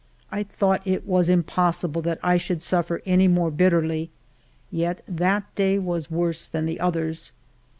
I 0.31 0.41
thought 0.41 0.81
it 0.83 1.05
was 1.05 1.29
impossible 1.29 2.01
that 2.01 2.17
I 2.23 2.37
should 2.37 2.63
suffer 2.63 3.03
any 3.05 3.27
more 3.27 3.51
bitterly, 3.51 4.09
yet 4.71 5.03
that 5.07 5.53
day 5.53 5.77
was 5.77 6.09
worse 6.09 6.43
than 6.43 6.65
the 6.65 6.79
others. 6.79 7.31